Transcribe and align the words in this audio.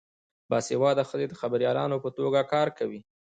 باسواده 0.49 1.03
ښځې 1.09 1.25
د 1.29 1.33
خبریالانو 1.41 1.95
په 2.03 2.09
توګه 2.17 2.41
کار 2.53 2.67
کوي. 2.77 3.01